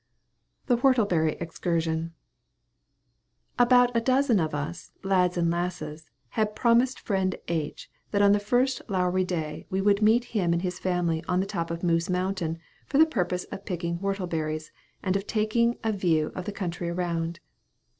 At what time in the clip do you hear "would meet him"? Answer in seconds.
9.79-10.53